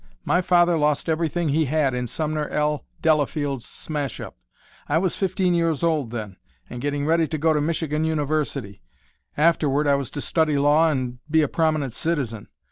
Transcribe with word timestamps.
My 0.25 0.41
father 0.41 0.79
lost 0.79 1.07
everything 1.07 1.49
he 1.49 1.65
had 1.65 1.93
in 1.93 2.07
Sumner 2.07 2.47
L. 2.49 2.87
Delafield's 3.03 3.65
smash 3.65 4.19
up. 4.19 4.35
I 4.89 4.97
was 4.97 5.15
fifteen 5.15 5.53
years 5.53 5.83
old 5.83 6.09
then, 6.09 6.37
and 6.67 6.81
getting 6.81 7.05
ready 7.05 7.27
to 7.27 7.37
go 7.37 7.53
to 7.53 7.61
Michigan 7.61 8.03
University 8.03 8.81
afterward 9.37 9.85
I 9.85 9.93
was 9.93 10.09
to 10.17 10.19
study 10.21 10.57
law 10.57 10.89
and 10.89 11.19
be 11.29 11.43
a 11.43 11.47
prominent 11.47 11.93
citizen. 11.93 12.47